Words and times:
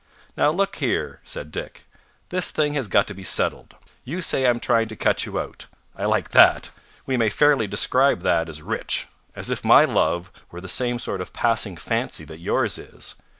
"Now, 0.35 0.49
look 0.49 0.77
here," 0.77 1.19
said 1.23 1.51
Dick, 1.51 1.85
"this 2.29 2.49
thing 2.49 2.73
has 2.73 2.87
got 2.87 3.05
to 3.05 3.13
be 3.13 3.23
settled. 3.23 3.75
You 4.03 4.23
say 4.23 4.47
I'm 4.47 4.59
trying 4.59 4.87
to 4.87 4.95
cut 4.95 5.27
you 5.27 5.37
out. 5.39 5.67
I 5.95 6.05
like 6.05 6.29
that! 6.29 6.71
We 7.05 7.17
may 7.17 7.29
fairly 7.29 7.67
describe 7.67 8.23
that 8.23 8.49
as 8.49 8.63
rich. 8.63 9.07
As 9.35 9.51
if 9.51 9.63
my 9.63 9.85
love 9.85 10.31
were 10.49 10.59
the 10.59 10.67
same 10.67 10.97
sort 10.97 11.21
of 11.21 11.33
passing 11.33 11.77
fancy 11.77 12.23
that 12.25 12.39
yours 12.39 12.79
is. 12.79 13.13